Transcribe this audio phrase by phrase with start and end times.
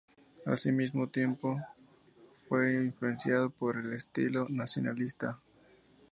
[0.47, 1.61] Al mismo tiempo,
[2.49, 5.39] fue influenciado por un estilo nacionalista.